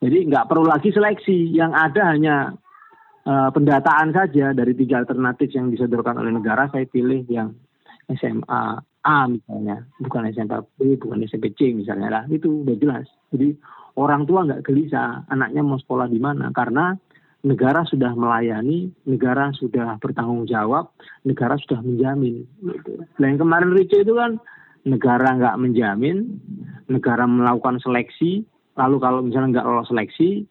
Jadi 0.00 0.18
nggak 0.32 0.48
perlu 0.48 0.66
lagi 0.66 0.90
seleksi, 0.90 1.54
yang 1.54 1.76
ada 1.76 2.10
hanya 2.10 2.56
uh, 3.28 3.50
pendataan 3.52 4.16
saja 4.16 4.56
dari 4.56 4.72
tiga 4.72 5.04
alternatif 5.04 5.52
yang 5.52 5.68
disodorkan 5.68 6.16
oleh 6.18 6.32
negara. 6.32 6.66
Saya 6.72 6.88
pilih 6.88 7.22
yang 7.28 7.52
SMA 8.10 8.80
A 9.00 9.24
misalnya, 9.24 9.88
bukan 9.96 10.28
SMP 10.28 10.60
B, 10.76 11.00
bukan 11.00 11.24
SMP 11.24 11.56
C 11.56 11.72
misalnya 11.72 12.08
lah. 12.12 12.22
Itu 12.28 12.66
udah 12.66 12.76
jelas. 12.76 13.06
Jadi 13.32 13.56
orang 13.96 14.28
tua 14.28 14.44
nggak 14.44 14.64
gelisah 14.64 15.24
anaknya 15.32 15.64
mau 15.64 15.80
sekolah 15.80 16.06
di 16.08 16.20
mana 16.20 16.52
karena 16.52 16.92
negara 17.40 17.88
sudah 17.88 18.12
melayani, 18.12 18.92
negara 19.08 19.48
sudah 19.56 19.96
bertanggung 19.96 20.44
jawab, 20.44 20.92
negara 21.24 21.56
sudah 21.56 21.80
menjamin. 21.80 22.44
Nah 23.16 23.26
yang 23.32 23.40
kemarin 23.40 23.72
Rico 23.72 23.96
itu 23.96 24.12
kan 24.12 24.36
negara 24.84 25.36
nggak 25.36 25.56
menjamin, 25.56 26.36
negara 26.92 27.24
melakukan 27.24 27.80
seleksi, 27.80 28.44
lalu 28.76 28.96
kalau 29.00 29.24
misalnya 29.24 29.60
nggak 29.60 29.68
lolos 29.68 29.88
seleksi, 29.88 30.44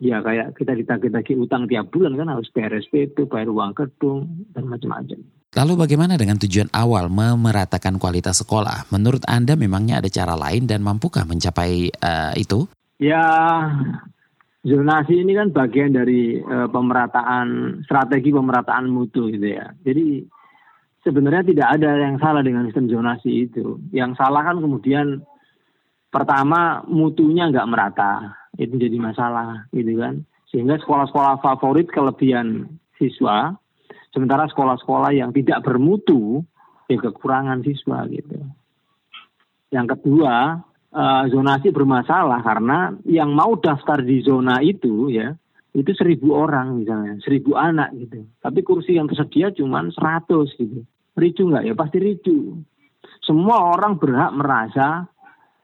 ya 0.00 0.20
kayak 0.20 0.52
kita 0.56 0.76
ditagih-tagih 0.76 1.40
utang 1.40 1.64
tiap 1.64 1.88
bulan 1.88 2.16
kan 2.16 2.28
harus 2.28 2.48
bayar 2.52 2.76
SPP, 2.76 3.24
bayar 3.28 3.48
uang 3.48 3.72
gedung, 3.72 4.44
dan 4.52 4.68
macam-macam. 4.68 5.20
Lalu 5.54 5.86
bagaimana 5.86 6.18
dengan 6.18 6.34
tujuan 6.34 6.66
awal 6.74 7.06
memeratakan 7.06 8.02
kualitas 8.02 8.42
sekolah? 8.42 8.90
Menurut 8.90 9.22
Anda 9.30 9.54
memangnya 9.54 10.02
ada 10.02 10.10
cara 10.10 10.34
lain 10.34 10.66
dan 10.66 10.82
mampukah 10.82 11.22
mencapai 11.22 11.94
uh, 11.94 12.34
itu? 12.34 12.66
Ya, 12.98 13.22
zonasi 14.66 15.22
ini 15.22 15.38
kan 15.38 15.54
bagian 15.54 15.94
dari 15.94 16.42
uh, 16.42 16.66
pemerataan, 16.66 17.78
strategi 17.86 18.34
pemerataan 18.34 18.90
mutu 18.90 19.30
gitu 19.30 19.46
ya. 19.46 19.70
Jadi 19.86 20.26
sebenarnya 21.06 21.46
tidak 21.46 21.68
ada 21.78 21.90
yang 22.02 22.18
salah 22.18 22.42
dengan 22.42 22.66
sistem 22.66 22.90
zonasi 22.90 23.46
itu. 23.46 23.78
Yang 23.94 24.18
salah 24.18 24.42
kan 24.42 24.58
kemudian 24.58 25.22
pertama 26.10 26.82
mutunya 26.90 27.46
nggak 27.46 27.70
merata, 27.70 28.34
itu 28.58 28.74
jadi 28.74 28.98
masalah 28.98 29.70
gitu 29.70 30.02
kan. 30.02 30.26
Sehingga 30.50 30.82
sekolah-sekolah 30.82 31.38
favorit 31.46 31.86
kelebihan 31.94 32.66
siswa, 32.98 33.54
sementara 34.14 34.46
sekolah-sekolah 34.46 35.10
yang 35.10 35.34
tidak 35.34 35.66
bermutu 35.66 36.46
ya 36.86 36.96
kekurangan 37.02 37.66
siswa 37.66 38.06
gitu. 38.06 38.38
Yang 39.74 39.98
kedua, 39.98 40.62
uh, 40.94 41.24
zonasi 41.26 41.74
bermasalah 41.74 42.40
karena 42.46 42.94
yang 43.02 43.34
mau 43.34 43.58
daftar 43.58 43.98
di 43.98 44.22
zona 44.22 44.62
itu 44.62 45.10
ya 45.10 45.34
itu 45.74 45.90
seribu 45.98 46.38
orang 46.38 46.78
misalnya, 46.78 47.18
seribu 47.18 47.58
anak 47.58 47.90
gitu. 47.98 48.22
Tapi 48.38 48.62
kursi 48.62 48.94
yang 48.94 49.10
tersedia 49.10 49.50
cuma 49.50 49.82
seratus 49.90 50.54
gitu. 50.54 50.86
Ricu 51.18 51.50
nggak 51.50 51.66
ya? 51.66 51.74
Pasti 51.74 51.98
ricu. 51.98 52.62
Semua 53.18 53.74
orang 53.74 53.98
berhak 53.98 54.30
merasa 54.38 55.10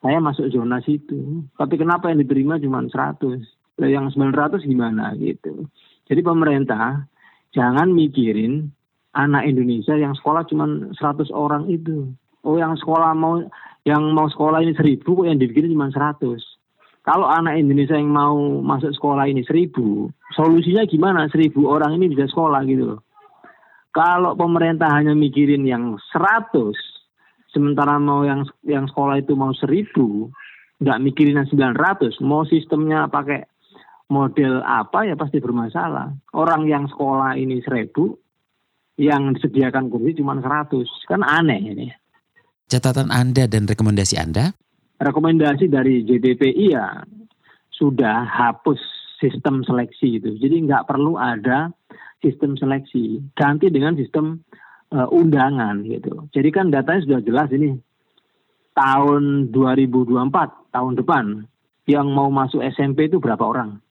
saya 0.02 0.18
masuk 0.18 0.50
zona 0.50 0.82
situ. 0.82 1.46
Tapi 1.54 1.78
kenapa 1.78 2.10
yang 2.10 2.18
diterima 2.26 2.58
cuma 2.58 2.82
100? 2.82 3.38
Yang 3.80 4.18
900 4.18 4.66
gimana 4.66 5.14
gitu. 5.14 5.70
Jadi 6.10 6.20
pemerintah 6.26 7.06
jangan 7.54 7.90
mikirin 7.90 8.70
anak 9.14 9.46
Indonesia 9.46 9.98
yang 9.98 10.14
sekolah 10.14 10.46
cuma 10.46 10.66
100 10.94 11.30
orang 11.34 11.66
itu. 11.66 12.10
Oh 12.46 12.56
yang 12.56 12.78
sekolah 12.78 13.12
mau 13.12 13.42
yang 13.84 14.12
mau 14.14 14.28
sekolah 14.30 14.62
ini 14.62 14.72
1000 14.76 15.02
kok 15.02 15.26
yang 15.26 15.38
dibikin 15.40 15.72
cuma 15.72 15.90
100. 15.90 16.40
Kalau 17.00 17.26
anak 17.26 17.56
Indonesia 17.56 17.96
yang 17.96 18.12
mau 18.12 18.60
masuk 18.60 18.92
sekolah 18.92 19.24
ini 19.24 19.40
1000, 19.42 20.12
solusinya 20.36 20.84
gimana? 20.84 21.26
1000 21.32 21.56
orang 21.64 21.96
ini 21.96 22.12
bisa 22.12 22.28
sekolah 22.28 22.60
gitu 22.68 22.94
loh. 22.94 23.00
Kalau 23.90 24.36
pemerintah 24.36 24.86
hanya 24.92 25.16
mikirin 25.16 25.66
yang 25.66 25.98
100, 26.12 26.76
sementara 27.50 27.98
mau 27.98 28.22
yang 28.22 28.46
yang 28.62 28.86
sekolah 28.86 29.18
itu 29.18 29.34
mau 29.34 29.50
1000, 29.50 30.30
nggak 30.78 31.00
mikirin 31.02 31.40
yang 31.40 31.48
900, 31.48 32.20
mau 32.22 32.46
sistemnya 32.46 33.10
pakai 33.10 33.48
model 34.10 34.60
apa 34.66 35.06
ya 35.06 35.14
pasti 35.14 35.38
bermasalah. 35.38 36.10
Orang 36.34 36.66
yang 36.66 36.90
sekolah 36.90 37.38
ini 37.38 37.62
1000, 37.62 37.94
yang 39.00 39.32
disediakan 39.38 39.88
kursi 39.88 40.18
cuma 40.18 40.36
100, 40.36 40.84
kan 41.08 41.22
aneh 41.22 41.60
ini. 41.62 41.88
Catatan 42.66 43.08
Anda 43.08 43.46
dan 43.46 43.70
rekomendasi 43.70 44.18
Anda? 44.18 44.52
Rekomendasi 45.00 45.70
dari 45.72 46.04
JTPI 46.04 46.66
ya 46.74 47.00
sudah 47.72 48.28
hapus 48.28 48.78
sistem 49.16 49.64
seleksi 49.64 50.20
itu. 50.20 50.36
Jadi 50.36 50.68
nggak 50.68 50.84
perlu 50.84 51.16
ada 51.16 51.72
sistem 52.20 52.54
seleksi, 52.54 53.32
ganti 53.32 53.72
dengan 53.72 53.96
sistem 53.96 54.44
uh, 54.92 55.08
undangan 55.08 55.80
gitu. 55.88 56.28
Jadi 56.36 56.48
kan 56.52 56.68
datanya 56.68 57.00
sudah 57.08 57.20
jelas 57.24 57.48
ini 57.56 57.80
tahun 58.76 59.50
2024 59.50 60.72
tahun 60.72 60.94
depan 61.00 61.24
yang 61.88 62.06
mau 62.12 62.30
masuk 62.30 62.62
SMP 62.62 63.10
itu 63.10 63.18
berapa 63.18 63.42
orang, 63.42 63.82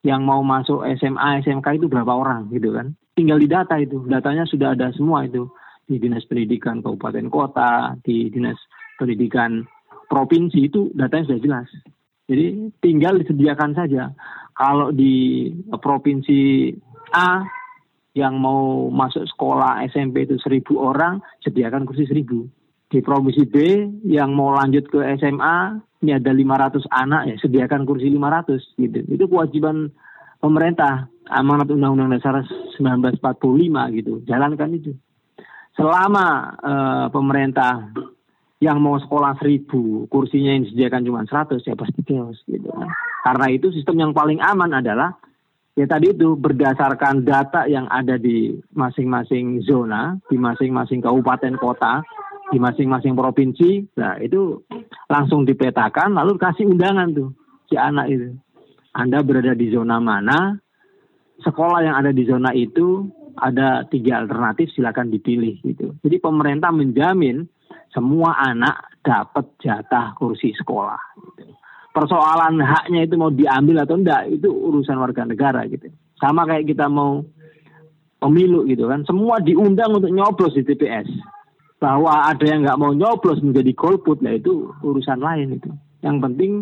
yang 0.00 0.24
mau 0.24 0.40
masuk 0.40 0.84
SMA 0.96 1.44
SMK 1.44 1.76
itu 1.76 1.86
berapa 1.88 2.10
orang 2.10 2.48
gitu 2.52 2.72
kan. 2.72 2.96
Tinggal 3.12 3.36
di 3.36 3.48
data 3.48 3.76
itu, 3.76 4.00
datanya 4.08 4.48
sudah 4.48 4.72
ada 4.72 4.88
semua 4.96 5.28
itu 5.28 5.44
di 5.84 6.00
dinas 6.00 6.24
pendidikan 6.24 6.80
kabupaten 6.80 7.28
kota, 7.28 7.98
di 8.00 8.32
dinas 8.32 8.56
pendidikan 8.96 9.66
provinsi 10.08 10.70
itu 10.70 10.88
datanya 10.96 11.34
sudah 11.34 11.40
jelas. 11.42 11.68
Jadi 12.30 12.70
tinggal 12.78 13.18
disediakan 13.18 13.74
saja. 13.74 14.14
Kalau 14.54 14.94
di 14.94 15.50
provinsi 15.82 16.70
A 17.10 17.42
yang 18.14 18.38
mau 18.38 18.86
masuk 18.90 19.26
sekolah 19.26 19.82
SMP 19.90 20.26
itu 20.26 20.38
seribu 20.38 20.78
orang, 20.78 21.18
sediakan 21.42 21.84
kursi 21.84 22.06
seribu. 22.06 22.46
Di 22.90 23.02
provinsi 23.02 23.46
B 23.46 23.56
yang 24.06 24.34
mau 24.34 24.54
lanjut 24.54 24.86
ke 24.90 24.98
SMA, 25.18 25.78
ini 26.00 26.16
ada 26.16 26.32
500 26.32 26.88
anak 26.88 27.22
ya, 27.28 27.34
sediakan 27.44 27.84
kursi 27.84 28.08
500 28.08 28.80
gitu. 28.80 28.98
Itu 29.04 29.24
kewajiban 29.28 29.92
pemerintah 30.40 31.12
amanat 31.28 31.68
Undang-Undang 31.68 32.16
Dasar 32.16 32.40
1945 32.80 33.96
gitu. 34.00 34.12
Jalankan 34.24 34.70
itu. 34.72 34.92
Selama 35.76 36.56
uh, 36.60 37.06
pemerintah 37.12 37.92
yang 38.60 38.80
mau 38.80 39.00
sekolah 39.00 39.40
seribu, 39.40 40.04
kursinya 40.12 40.52
yang 40.52 40.68
disediakan 40.68 41.04
cuma 41.04 41.24
seratus 41.24 41.64
ya 41.64 41.76
pasti 41.76 42.04
chaos 42.04 42.36
gitu. 42.44 42.68
Karena 43.24 43.46
itu 43.48 43.72
sistem 43.72 44.08
yang 44.08 44.12
paling 44.12 44.40
aman 44.40 44.80
adalah 44.84 45.16
ya 45.76 45.88
tadi 45.88 46.12
itu 46.12 46.36
berdasarkan 46.36 47.24
data 47.24 47.64
yang 47.64 47.88
ada 47.88 48.20
di 48.20 48.52
masing-masing 48.76 49.64
zona, 49.64 50.20
di 50.28 50.36
masing-masing 50.36 51.00
kabupaten 51.00 51.56
kota, 51.56 52.04
di 52.50 52.58
masing-masing 52.58 53.14
provinsi, 53.14 53.94
nah 53.94 54.18
itu 54.18 54.66
langsung 55.06 55.46
dipetakan 55.46 56.18
lalu 56.18 56.34
kasih 56.34 56.66
undangan 56.66 57.14
tuh 57.14 57.30
si 57.70 57.78
anak 57.78 58.10
itu. 58.10 58.34
Anda 58.90 59.22
berada 59.22 59.54
di 59.54 59.70
zona 59.70 60.02
mana, 60.02 60.58
sekolah 61.46 61.86
yang 61.86 61.94
ada 61.94 62.10
di 62.10 62.26
zona 62.26 62.50
itu 62.50 63.06
ada 63.38 63.86
tiga 63.86 64.26
alternatif 64.26 64.74
silakan 64.74 65.14
dipilih 65.14 65.62
gitu. 65.62 65.94
Jadi 66.02 66.16
pemerintah 66.18 66.74
menjamin 66.74 67.46
semua 67.94 68.34
anak 68.38 68.98
dapat 69.06 69.46
jatah 69.62 70.18
kursi 70.18 70.50
sekolah. 70.58 70.98
Gitu. 71.38 71.54
Persoalan 71.90 72.58
haknya 72.62 73.06
itu 73.06 73.14
mau 73.18 73.30
diambil 73.30 73.82
atau 73.82 73.98
enggak 73.98 74.30
itu 74.30 74.50
urusan 74.50 74.98
warga 74.98 75.26
negara 75.26 75.66
gitu. 75.66 75.90
Sama 76.18 76.46
kayak 76.46 76.70
kita 76.70 76.86
mau 76.86 77.22
pemilu 78.20 78.68
gitu 78.68 78.84
kan, 78.86 79.02
semua 79.08 79.40
diundang 79.40 79.96
untuk 79.96 80.12
nyoblos 80.12 80.52
di 80.52 80.62
TPS. 80.62 81.08
Bahwa 81.80 82.28
ada 82.28 82.44
yang 82.44 82.68
nggak 82.68 82.76
mau 82.76 82.92
nyoblos 82.92 83.40
menjadi 83.40 83.72
golput, 83.72 84.20
lah 84.20 84.36
itu 84.36 84.68
urusan 84.84 85.18
lain 85.24 85.56
itu. 85.56 85.72
Yang 86.04 86.16
penting 86.20 86.52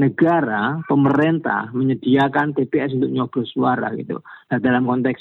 negara, 0.00 0.80
pemerintah 0.88 1.70
menyediakan 1.76 2.56
TPS 2.56 2.96
untuk 2.96 3.12
nyoblos 3.12 3.52
suara 3.52 3.92
gitu. 3.94 4.24
Nah 4.24 4.58
dalam 4.58 4.88
konteks 4.88 5.20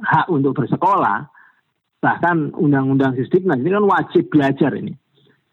hak 0.00 0.30
untuk 0.30 0.54
bersekolah, 0.56 1.26
bahkan 1.98 2.54
undang-undang 2.54 3.18
sistem 3.18 3.52
ini 3.58 3.74
kan 3.74 3.84
wajib 3.84 4.30
belajar 4.30 4.70
ini. 4.78 4.94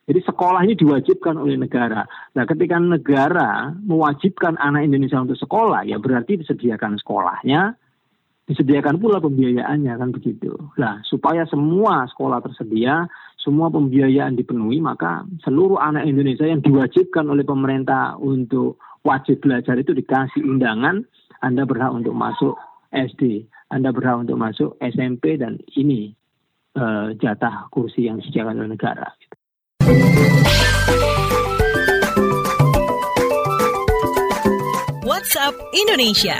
Jadi 0.03 0.19
sekolah 0.19 0.67
ini 0.67 0.75
diwajibkan 0.75 1.39
oleh 1.39 1.55
negara. 1.55 2.03
Nah, 2.35 2.43
ketika 2.43 2.75
negara 2.75 3.71
mewajibkan 3.71 4.59
anak 4.59 4.83
Indonesia 4.83 5.15
untuk 5.15 5.39
sekolah, 5.39 5.87
ya 5.87 5.95
berarti 5.95 6.43
disediakan 6.43 6.99
sekolahnya, 6.99 7.79
disediakan 8.43 8.99
pula 8.99 9.23
pembiayaannya 9.23 9.93
kan 9.95 10.09
begitu. 10.11 10.51
Nah, 10.75 10.99
supaya 11.07 11.47
semua 11.47 12.03
sekolah 12.11 12.43
tersedia, 12.43 13.07
semua 13.39 13.71
pembiayaan 13.71 14.35
dipenuhi, 14.35 14.83
maka 14.83 15.23
seluruh 15.43 15.79
anak 15.79 16.07
Indonesia 16.07 16.47
yang 16.47 16.59
diwajibkan 16.59 17.27
oleh 17.27 17.47
pemerintah 17.47 18.19
untuk 18.19 18.79
wajib 19.03 19.43
belajar 19.43 19.79
itu 19.79 19.95
dikasih 19.95 20.43
undangan, 20.43 21.03
Anda 21.43 21.67
berhak 21.67 21.91
untuk 21.91 22.15
masuk 22.15 22.55
SD, 22.91 23.47
Anda 23.71 23.91
berhak 23.91 24.27
untuk 24.27 24.39
masuk 24.39 24.75
SMP 24.79 25.35
dan 25.35 25.59
ini 25.75 26.15
uh, 26.79 27.11
jatah 27.19 27.67
kursi 27.71 28.07
yang 28.07 28.19
disediakan 28.19 28.63
oleh 28.63 28.71
negara. 28.75 29.07
WhatsApp 35.03 35.55
Indonesia. 35.75 36.39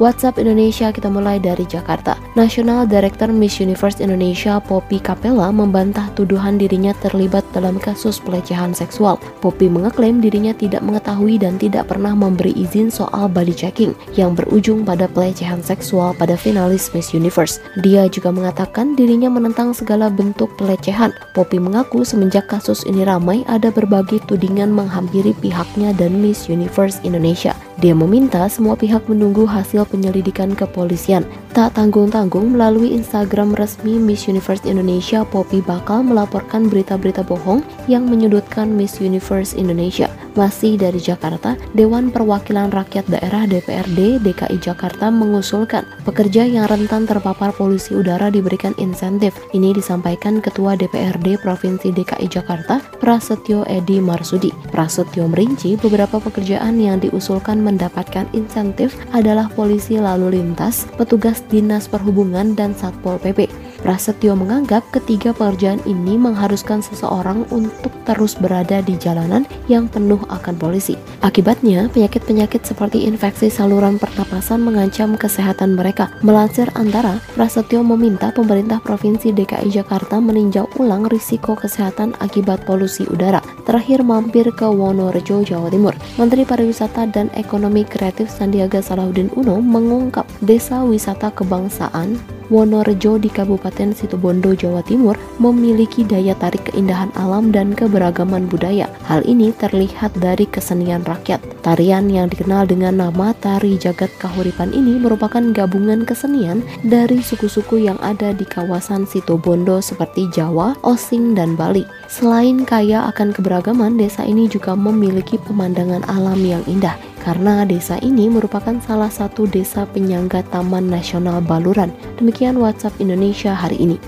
WhatsApp 0.00 0.40
Indonesia 0.40 0.88
kita 0.88 1.12
mulai 1.12 1.36
dari 1.36 1.68
Jakarta. 1.68 2.16
National 2.32 2.88
Director 2.88 3.28
Miss 3.28 3.60
Universe 3.60 4.00
Indonesia 4.00 4.56
Poppy 4.56 4.96
Capella 4.96 5.52
membantah 5.52 6.08
tuduhan 6.16 6.56
dirinya 6.56 6.96
terlibat 7.04 7.44
dalam 7.52 7.76
kasus 7.76 8.16
pelecehan 8.16 8.72
seksual. 8.72 9.20
Poppy 9.44 9.68
mengeklaim 9.68 10.24
dirinya 10.24 10.56
tidak 10.56 10.80
mengetahui 10.80 11.36
dan 11.36 11.60
tidak 11.60 11.92
pernah 11.92 12.16
memberi 12.16 12.56
izin 12.56 12.88
soal 12.88 13.28
body 13.28 13.52
checking 13.52 13.92
yang 14.16 14.32
berujung 14.32 14.88
pada 14.88 15.04
pelecehan 15.04 15.60
seksual 15.60 16.16
pada 16.16 16.32
finalis 16.32 16.88
Miss 16.96 17.12
Universe. 17.12 17.60
Dia 17.84 18.08
juga 18.08 18.32
mengatakan 18.32 18.96
dirinya 18.96 19.28
menentang 19.28 19.76
segala 19.76 20.08
bentuk 20.08 20.48
pelecehan. 20.56 21.12
Poppy 21.36 21.60
mengaku 21.60 22.08
semenjak 22.08 22.48
kasus 22.48 22.88
ini 22.88 23.04
ramai 23.04 23.44
ada 23.52 23.68
berbagai 23.68 24.24
tudingan 24.24 24.72
menghampiri 24.72 25.36
pihaknya 25.44 25.92
dan 25.92 26.24
Miss 26.24 26.48
Universe 26.48 27.04
Indonesia. 27.04 27.52
Dia 27.80 27.96
meminta 27.96 28.44
semua 28.52 28.76
pihak 28.76 29.08
menunggu 29.08 29.48
hasil 29.48 29.88
penyelidikan 29.88 30.52
kepolisian. 30.52 31.24
Tak 31.56 31.80
tanggung-tanggung 31.80 32.52
melalui 32.52 32.92
Instagram 32.92 33.56
resmi 33.56 33.96
Miss 33.96 34.28
Universe 34.28 34.68
Indonesia, 34.68 35.24
Poppy 35.24 35.64
bakal 35.64 36.04
melaporkan 36.04 36.68
berita-berita 36.68 37.24
bohong 37.24 37.64
yang 37.88 38.04
menyudutkan 38.04 38.68
Miss 38.68 39.00
Universe 39.00 39.56
Indonesia. 39.56 40.12
Masih 40.38 40.78
dari 40.78 41.02
Jakarta, 41.02 41.58
Dewan 41.74 42.14
Perwakilan 42.14 42.70
Rakyat 42.70 43.10
Daerah 43.10 43.50
DPRD 43.50 44.22
DKI 44.22 44.62
Jakarta 44.62 45.10
mengusulkan 45.10 45.82
pekerja 46.06 46.46
yang 46.46 46.70
rentan 46.70 47.02
terpapar 47.02 47.50
polusi 47.50 47.98
udara 47.98 48.30
diberikan 48.30 48.70
insentif. 48.78 49.34
Ini 49.50 49.74
disampaikan 49.74 50.38
Ketua 50.38 50.78
DPRD 50.78 51.42
Provinsi 51.42 51.90
DKI 51.90 52.30
Jakarta, 52.30 52.78
Prasetyo 53.02 53.66
Edi 53.66 53.98
Marsudi. 53.98 54.54
Prasetyo 54.70 55.26
merinci 55.26 55.74
beberapa 55.74 56.22
pekerjaan 56.22 56.78
yang 56.78 57.02
diusulkan 57.02 57.58
mendapatkan 57.58 58.30
insentif 58.30 58.94
adalah 59.10 59.50
polisi 59.50 59.98
lalu 59.98 60.38
lintas, 60.38 60.86
petugas 60.94 61.42
dinas 61.50 61.90
perhubungan, 61.90 62.54
dan 62.54 62.70
Satpol 62.70 63.18
PP. 63.18 63.69
Prasetyo 63.80 64.36
menganggap 64.36 64.84
ketiga 64.92 65.32
pekerjaan 65.32 65.80
ini 65.88 66.20
mengharuskan 66.20 66.84
seseorang 66.84 67.48
untuk 67.48 67.92
terus 68.04 68.36
berada 68.36 68.84
di 68.84 68.92
jalanan 69.00 69.48
yang 69.72 69.88
penuh 69.88 70.20
akan 70.28 70.54
polisi. 70.60 71.00
Akibatnya, 71.24 71.88
penyakit-penyakit 71.88 72.64
seperti 72.64 73.08
infeksi 73.08 73.48
saluran 73.48 73.96
pernapasan 73.96 74.60
mengancam 74.60 75.16
kesehatan 75.16 75.80
mereka. 75.80 76.12
Melansir 76.20 76.68
antara, 76.76 77.20
Prasetyo 77.32 77.80
meminta 77.80 78.28
pemerintah 78.32 78.84
Provinsi 78.84 79.32
DKI 79.32 79.72
Jakarta 79.72 80.20
meninjau 80.20 80.68
ulang 80.76 81.08
risiko 81.08 81.56
kesehatan 81.56 82.12
akibat 82.20 82.68
polusi 82.68 83.08
udara. 83.08 83.40
Terakhir 83.64 84.04
mampir 84.04 84.52
ke 84.52 84.68
Wonorejo, 84.68 85.40
Jawa 85.40 85.72
Timur. 85.72 85.96
Menteri 86.20 86.44
Pariwisata 86.44 87.08
dan 87.08 87.32
Ekonomi 87.32 87.88
Kreatif 87.88 88.28
Sandiaga 88.28 88.84
Salahuddin 88.84 89.32
Uno 89.40 89.62
mengungkap 89.62 90.28
desa 90.44 90.84
wisata 90.84 91.32
kebangsaan 91.32 92.39
Wonorejo 92.50 93.14
di 93.22 93.30
Kabupaten 93.30 93.94
Situbondo, 93.94 94.58
Jawa 94.58 94.82
Timur 94.82 95.14
memiliki 95.38 96.02
daya 96.02 96.34
tarik 96.34 96.66
keindahan 96.66 97.14
alam 97.14 97.54
dan 97.54 97.78
keberagaman 97.78 98.50
budaya. 98.50 98.90
Hal 99.06 99.22
ini 99.22 99.54
terlihat 99.54 100.18
dari 100.18 100.50
kesenian 100.50 101.06
rakyat. 101.06 101.38
Tarian 101.62 102.10
yang 102.10 102.26
dikenal 102.26 102.66
dengan 102.66 102.98
nama 102.98 103.30
Tari 103.38 103.78
Jagat 103.78 104.10
Kahuripan 104.18 104.74
ini 104.74 104.98
merupakan 104.98 105.40
gabungan 105.54 106.02
kesenian 106.02 106.66
dari 106.82 107.22
suku-suku 107.22 107.86
yang 107.86 108.02
ada 108.02 108.34
di 108.34 108.42
kawasan 108.42 109.06
Situbondo 109.06 109.78
seperti 109.78 110.26
Jawa, 110.34 110.74
Osing, 110.82 111.38
dan 111.38 111.54
Bali. 111.54 111.86
Selain 112.10 112.66
kaya 112.66 113.06
akan 113.14 113.30
keberagaman, 113.30 113.94
desa 113.94 114.26
ini 114.26 114.50
juga 114.50 114.74
memiliki 114.74 115.38
pemandangan 115.38 116.02
alam 116.10 116.42
yang 116.42 116.66
indah 116.66 116.98
karena 117.20 117.68
desa 117.68 118.00
ini 118.00 118.26
merupakan 118.26 118.76
salah 118.82 119.12
satu 119.12 119.44
desa 119.44 119.84
penyangga 119.84 120.42
Taman 120.48 120.88
Nasional 120.88 121.44
Baluran. 121.44 121.92
Demikian 122.16 122.56
WhatsApp 122.58 122.96
Indonesia 122.98 123.52
hari 123.52 123.76
ini. 123.78 124.00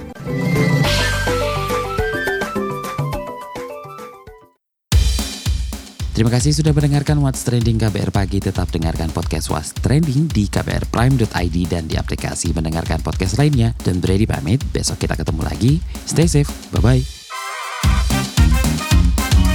Terima 6.13 6.29
kasih 6.29 6.53
sudah 6.53 6.77
mendengarkan 6.77 7.25
What's 7.25 7.41
Trending 7.41 7.81
KBR 7.81 8.13
Pagi. 8.13 8.37
Tetap 8.37 8.69
dengarkan 8.69 9.09
podcast 9.11 9.49
What's 9.49 9.73
Trending 9.73 10.29
di 10.29 10.45
kbrprime.id 10.45 11.57
dan 11.73 11.89
di 11.89 11.97
aplikasi 11.97 12.53
mendengarkan 12.53 13.01
podcast 13.01 13.41
lainnya. 13.41 13.73
Dan 13.81 13.99
Brady 13.99 14.29
pamit, 14.29 14.61
besok 14.77 15.01
kita 15.01 15.17
ketemu 15.17 15.41
lagi. 15.41 15.73
Stay 16.05 16.29
safe, 16.29 16.53
bye-bye. 16.71 17.22